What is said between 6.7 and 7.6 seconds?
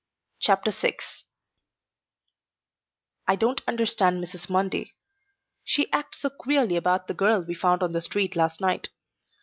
about the girl we